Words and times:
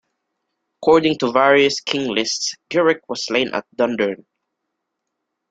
According 0.81 1.19
to 1.19 1.31
various 1.31 1.79
king-lists, 1.79 2.55
Giric 2.71 3.01
was 3.07 3.23
slain 3.27 3.53
at 3.53 3.67
Dundurn. 3.77 4.25